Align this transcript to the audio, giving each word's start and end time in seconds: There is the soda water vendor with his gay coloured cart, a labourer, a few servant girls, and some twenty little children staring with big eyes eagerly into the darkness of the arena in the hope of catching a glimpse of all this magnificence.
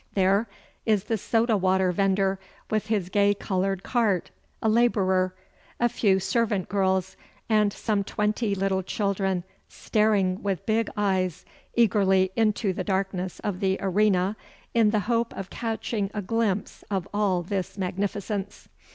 There 0.15 0.47
is 0.83 1.03
the 1.03 1.15
soda 1.19 1.55
water 1.55 1.91
vendor 1.91 2.39
with 2.71 2.87
his 2.87 3.07
gay 3.09 3.35
coloured 3.35 3.83
cart, 3.83 4.31
a 4.59 4.67
labourer, 4.67 5.35
a 5.79 5.89
few 5.89 6.19
servant 6.19 6.67
girls, 6.67 7.15
and 7.47 7.71
some 7.71 8.03
twenty 8.03 8.55
little 8.55 8.81
children 8.81 9.43
staring 9.69 10.41
with 10.41 10.65
big 10.65 10.89
eyes 10.97 11.45
eagerly 11.75 12.31
into 12.35 12.73
the 12.73 12.83
darkness 12.83 13.39
of 13.41 13.59
the 13.59 13.77
arena 13.79 14.37
in 14.73 14.89
the 14.89 15.01
hope 15.01 15.37
of 15.37 15.51
catching 15.51 16.09
a 16.15 16.21
glimpse 16.23 16.83
of 16.89 17.07
all 17.13 17.43
this 17.43 17.77
magnificence. 17.77 18.67